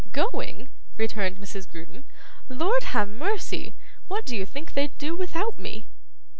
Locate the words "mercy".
3.05-3.75